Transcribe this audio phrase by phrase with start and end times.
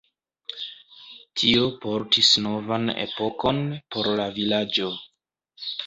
[1.41, 3.63] Tio portis novan epokon
[3.97, 4.95] por la vilaĝo.